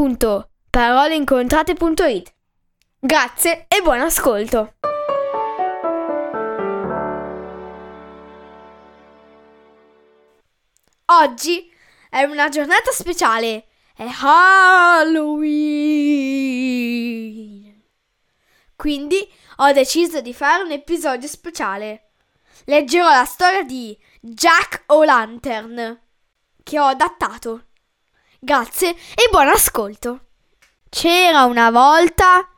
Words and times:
www.paroleincontrate.it. 0.00 2.32
Grazie 2.98 3.66
e 3.68 3.82
buon 3.82 4.00
ascolto! 4.00 4.76
Oggi 11.06 11.70
è 12.08 12.22
una 12.22 12.48
giornata 12.48 12.90
speciale. 12.92 13.66
È 13.94 14.08
Halloween. 14.22 15.18
Quindi 18.76 19.28
ho 19.56 19.72
deciso 19.72 20.22
di 20.22 20.32
fare 20.32 20.62
un 20.62 20.70
episodio 20.70 21.28
speciale. 21.28 22.12
Leggerò 22.64 23.10
la 23.10 23.26
storia 23.26 23.62
di 23.64 23.94
Jack 24.20 24.84
O'Lantern 24.86 26.00
che 26.62 26.80
ho 26.80 26.84
adattato. 26.84 27.64
Grazie 28.42 28.92
e 28.92 29.28
buon 29.30 29.48
ascolto. 29.48 30.28
C'era 30.88 31.44
una 31.44 31.70
volta 31.70 32.48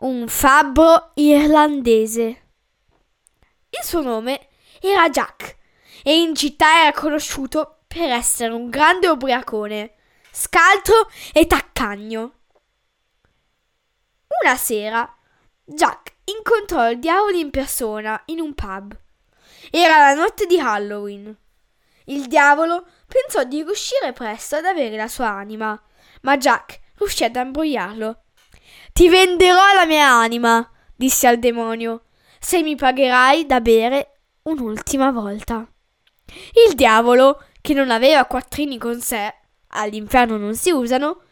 un 0.00 0.28
fabbro 0.28 1.12
irlandese. 1.14 2.22
Il 3.70 3.82
suo 3.82 4.02
nome 4.02 4.48
era 4.78 5.08
Jack 5.08 5.56
e 6.02 6.20
in 6.20 6.34
città 6.34 6.82
era 6.82 6.92
conosciuto 6.92 7.84
per 7.86 8.10
essere 8.10 8.52
un 8.52 8.68
grande 8.68 9.08
ubriacone, 9.08 9.94
scaltro 10.30 11.08
e 11.32 11.46
taccagno. 11.46 12.32
Una 14.44 14.56
sera 14.56 15.16
Jack 15.64 16.16
incontrò 16.24 16.90
il 16.90 16.98
diavolo 16.98 17.38
in 17.38 17.48
persona 17.48 18.20
in 18.26 18.40
un 18.40 18.52
pub. 18.52 18.94
Era 19.70 19.96
la 19.96 20.12
notte 20.12 20.44
di 20.44 20.60
Halloween. 20.60 21.34
Il 22.04 22.26
diavolo 22.26 22.86
pensò 23.06 23.44
di 23.44 23.62
riuscire 23.62 24.12
presto 24.12 24.56
ad 24.56 24.64
avere 24.64 24.96
la 24.96 25.08
sua 25.08 25.28
anima, 25.28 25.80
ma 26.22 26.36
Jack 26.36 26.80
riuscì 26.98 27.24
ad 27.24 27.36
imbrogliarlo. 27.36 28.22
Ti 28.92 29.08
venderò 29.08 29.74
la 29.74 29.86
mia 29.86 30.08
anima, 30.08 30.68
disse 30.94 31.26
al 31.26 31.38
demonio, 31.38 32.06
se 32.40 32.62
mi 32.62 32.76
pagherai 32.76 33.46
da 33.46 33.60
bere 33.60 34.20
un'ultima 34.42 35.10
volta. 35.10 35.66
Il 36.66 36.74
diavolo, 36.74 37.42
che 37.60 37.74
non 37.74 37.90
aveva 37.90 38.24
quattrini 38.24 38.78
con 38.78 39.00
sé, 39.00 39.34
all'inferno 39.68 40.36
non 40.36 40.54
si 40.54 40.70
usano, 40.70 41.22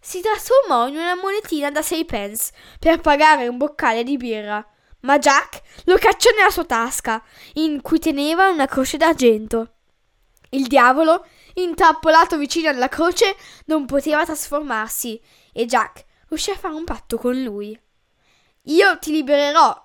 si 0.00 0.20
trasformò 0.20 0.88
in 0.88 0.96
una 0.96 1.14
monetina 1.14 1.70
da 1.70 1.80
sei 1.80 2.04
pence 2.04 2.52
per 2.78 3.00
pagare 3.00 3.48
un 3.48 3.56
boccale 3.56 4.02
di 4.02 4.16
birra. 4.16 4.64
Ma 5.00 5.18
Jack 5.18 5.62
lo 5.84 5.96
cacciò 5.96 6.30
nella 6.36 6.50
sua 6.50 6.64
tasca, 6.64 7.22
in 7.54 7.80
cui 7.80 7.98
teneva 7.98 8.48
una 8.48 8.66
croce 8.66 8.96
d'argento. 8.96 9.73
Il 10.54 10.68
diavolo, 10.68 11.26
intrappolato 11.54 12.38
vicino 12.38 12.68
alla 12.68 12.88
croce, 12.88 13.36
non 13.66 13.86
poteva 13.86 14.24
trasformarsi 14.24 15.20
e 15.52 15.66
Jack 15.66 16.04
riuscì 16.28 16.50
a 16.50 16.56
fare 16.56 16.74
un 16.74 16.84
patto 16.84 17.18
con 17.18 17.42
lui. 17.42 17.78
Io 18.62 18.98
ti 18.98 19.10
libererò, 19.10 19.84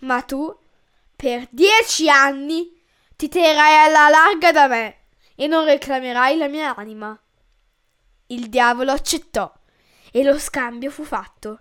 ma 0.00 0.20
tu, 0.20 0.54
per 1.16 1.48
dieci 1.50 2.10
anni, 2.10 2.70
ti 3.16 3.28
terrai 3.28 3.86
alla 3.86 4.10
larga 4.10 4.52
da 4.52 4.68
me 4.68 5.06
e 5.34 5.46
non 5.46 5.64
reclamerai 5.64 6.36
la 6.36 6.48
mia 6.48 6.74
anima. 6.76 7.18
Il 8.26 8.50
diavolo 8.50 8.92
accettò 8.92 9.50
e 10.12 10.22
lo 10.22 10.38
scambio 10.38 10.90
fu 10.90 11.02
fatto. 11.02 11.60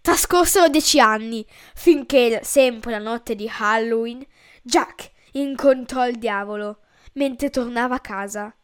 Trascorsero 0.00 0.68
dieci 0.68 0.98
anni, 0.98 1.46
finché, 1.74 2.40
sempre 2.42 2.90
la 2.90 2.98
notte 2.98 3.36
di 3.36 3.50
Halloween, 3.58 4.26
Jack 4.62 5.12
incontrò 5.32 6.06
il 6.08 6.18
diavolo 6.18 6.80
mentre 7.16 7.50
tornava 7.50 7.96
a 7.96 8.00
casa. 8.00 8.54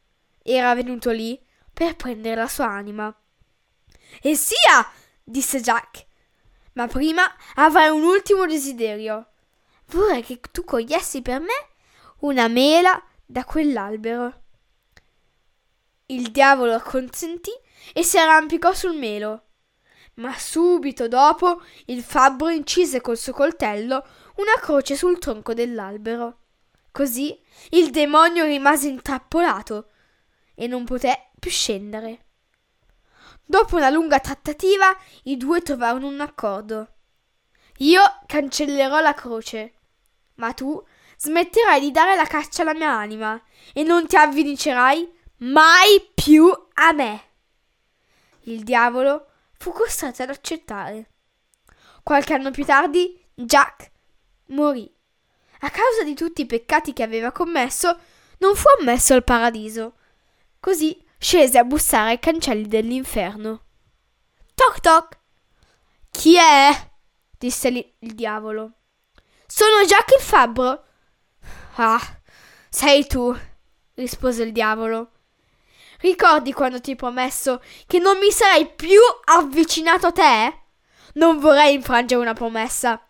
Era 0.43 0.75
venuto 0.75 1.11
lì 1.11 1.41
per 1.73 1.97
prendere 1.97 2.37
la 2.37 2.49
sua 2.49 2.67
anima. 2.69 3.15
E 4.21 4.35
sia, 4.35 4.91
disse 5.23 5.61
Jack. 5.61 6.07
Ma 6.75 6.87
prima 6.87 7.23
avrei 7.57 7.91
un 7.91 8.03
ultimo 8.03 8.47
desiderio. 8.47 9.29
Vorrei 9.87 10.23
che 10.23 10.41
tu 10.51 10.65
cogliessi 10.65 11.21
per 11.21 11.41
me 11.41 11.69
una 12.21 12.49
mela 12.49 13.03
da 13.25 13.45
quell'albero. 13.45 14.41
Il 16.07 16.31
diavolo 16.31 16.75
acconsentì 16.75 17.51
e 17.93 18.03
si 18.03 18.19
arrampicò 18.19 18.73
sul 18.73 18.97
melo. 18.97 19.45
Ma 20.15 20.37
subito 20.39 21.09
dopo 21.09 21.63
il 21.87 22.03
fabbro 22.03 22.49
incise 22.49 23.01
col 23.01 23.17
suo 23.17 23.33
coltello 23.33 24.05
una 24.37 24.55
croce 24.61 24.95
sul 24.95 25.19
tronco 25.19 25.55
dell'albero. 25.55 26.42
Così 26.93 27.41
il 27.71 27.91
demonio 27.91 28.45
rimase 28.45 28.89
intrappolato 28.89 29.89
e 30.55 30.67
non 30.67 30.85
poté 30.85 31.31
più 31.39 31.51
scendere. 31.51 32.27
Dopo 33.45 33.77
una 33.77 33.89
lunga 33.89 34.21
trattativa, 34.21 34.95
i 35.25 35.39
due 35.39 35.63
trovarono 35.63 36.07
un 36.09 36.21
accordo. 36.21 36.97
Io 37.79 38.03
cancellerò 38.27 39.01
la 39.01 39.15
croce, 39.15 39.73
ma 40.35 40.53
tu 40.53 40.83
smetterai 41.17 41.81
di 41.81 41.91
dare 41.91 42.15
la 42.15 42.27
caccia 42.27 42.61
alla 42.61 42.75
mia 42.75 42.91
anima 42.91 43.43
e 43.73 43.83
non 43.83 44.07
ti 44.07 44.17
avvicinerai 44.17 45.11
mai 45.39 46.11
più 46.15 46.47
a 46.75 46.93
me. 46.93 47.23
Il 48.43 48.65
diavolo 48.65 49.29
fu 49.57 49.73
costretto 49.73 50.23
ad 50.23 50.31
accettare. 50.31 51.11
Qualche 52.03 52.35
anno 52.35 52.51
più 52.51 52.65
tardi, 52.67 53.19
Jack 53.35 53.91
morì 54.49 54.93
a 55.65 55.71
causa 55.71 56.03
di 56.05 56.15
tutti 56.15 56.43
i 56.43 56.47
peccati 56.47 56.93
che 56.93 57.03
aveva 57.03 57.31
commesso, 57.31 57.99
non 58.39 58.57
fu 58.57 58.67
ammesso 58.81 59.15
al 59.15 59.25
paradiso. 59.25 59.95
Così 60.59 61.01
scese 61.19 61.59
a 61.59 61.65
bussare 61.65 62.11
ai 62.11 62.19
cancelli 62.19 62.67
dell'inferno. 62.67 63.65
Toc 64.55 64.81
toc. 64.81 65.19
Chi 66.11 66.37
è? 66.37 66.91
disse 67.39 67.95
il 67.99 68.15
diavolo. 68.15 68.73
Sono 69.47 69.85
Jack 69.85 70.13
il 70.19 70.23
fabbro. 70.23 70.85
Ah, 71.77 72.01
sei 72.69 73.07
tu, 73.07 73.37
rispose 73.95 74.43
il 74.43 74.53
diavolo. 74.53 75.11
Ricordi 76.01 76.53
quando 76.53 76.81
ti 76.81 76.93
ho 76.93 76.97
promesso 76.97 77.63
che 77.87 78.01
non 78.01 78.19
mi 78.19 78.33
sarei 78.33 78.69
più 78.69 78.99
avvicinato 79.25 80.09
a 80.09 80.13
te? 80.13 80.59
Non 81.15 81.39
vorrei 81.39 81.75
infrangere 81.75 82.21
una 82.21 82.33
promessa. 82.33 83.01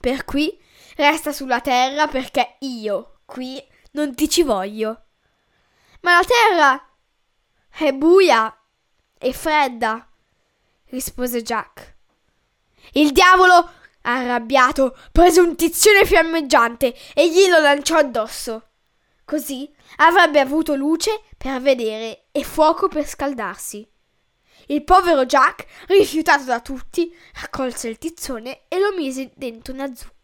Per 0.00 0.24
cui 0.24 0.58
Resta 0.96 1.32
sulla 1.32 1.60
terra 1.60 2.06
perché 2.06 2.56
io 2.60 3.20
qui 3.24 3.62
non 3.92 4.14
ti 4.14 4.28
ci 4.28 4.42
voglio. 4.42 5.04
Ma 6.00 6.16
la 6.16 6.24
terra 6.24 6.88
è 7.70 7.92
buia 7.92 8.54
e 9.18 9.32
fredda, 9.32 10.06
rispose 10.86 11.42
Jack. 11.42 11.96
Il 12.92 13.12
diavolo, 13.12 13.70
arrabbiato, 14.02 14.96
prese 15.12 15.40
un 15.40 15.56
tizione 15.56 16.04
fiammeggiante 16.04 16.94
e 17.14 17.30
glielo 17.30 17.58
lanciò 17.60 17.96
addosso. 17.98 18.70
Così 19.24 19.72
avrebbe 19.96 20.40
avuto 20.40 20.74
luce 20.74 21.22
per 21.38 21.60
vedere 21.60 22.26
e 22.32 22.44
fuoco 22.44 22.88
per 22.88 23.06
scaldarsi. 23.06 23.88
Il 24.66 24.84
povero 24.84 25.24
Jack, 25.24 25.66
rifiutato 25.86 26.44
da 26.44 26.60
tutti, 26.60 27.14
raccolse 27.40 27.88
il 27.88 27.98
tizzone 27.98 28.62
e 28.68 28.78
lo 28.78 28.92
mise 28.94 29.32
dentro 29.34 29.72
una 29.72 29.92
zucca. 29.94 30.21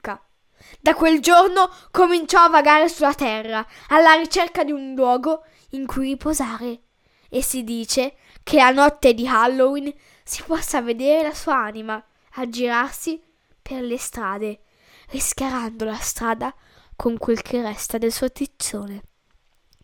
Da 0.80 0.94
quel 0.94 1.20
giorno 1.20 1.70
cominciò 1.90 2.40
a 2.40 2.48
vagare 2.48 2.88
sulla 2.88 3.14
terra, 3.14 3.66
alla 3.88 4.14
ricerca 4.14 4.64
di 4.64 4.72
un 4.72 4.94
luogo 4.94 5.44
in 5.70 5.86
cui 5.86 6.10
riposare. 6.10 6.80
E 7.28 7.42
si 7.42 7.64
dice 7.64 8.16
che 8.42 8.60
a 8.60 8.70
notte 8.70 9.14
di 9.14 9.26
Halloween 9.26 9.92
si 10.24 10.42
possa 10.42 10.80
vedere 10.80 11.28
la 11.28 11.34
sua 11.34 11.56
anima 11.56 12.02
aggirarsi 12.32 13.22
per 13.60 13.82
le 13.82 13.98
strade, 13.98 14.60
rischiarando 15.10 15.84
la 15.84 15.96
strada 15.96 16.54
con 16.96 17.18
quel 17.18 17.42
che 17.42 17.60
resta 17.62 17.98
del 17.98 18.12
suo 18.12 18.30
tizzone. 18.30 19.02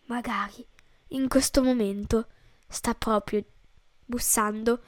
Magari 0.05 0.65
in 1.09 1.27
questo 1.27 1.63
momento 1.63 2.27
sta 2.67 2.93
proprio 2.93 3.43
bussando 4.05 4.81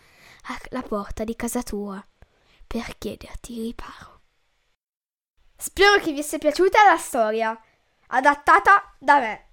alla 0.69 0.81
porta 0.81 1.23
di 1.23 1.35
casa 1.35 1.63
tua 1.63 2.05
per 2.65 2.97
chiederti 2.97 3.61
riparo. 3.61 4.16
Spero 5.57 5.99
che 5.99 6.11
vi 6.11 6.23
sia 6.23 6.37
piaciuta 6.37 6.83
la 6.89 6.97
storia, 6.97 7.59
adattata 8.07 8.95
da 8.99 9.19
me. 9.19 9.49